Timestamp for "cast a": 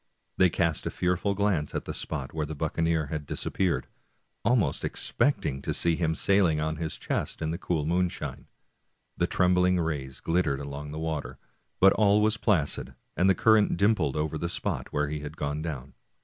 0.49-0.89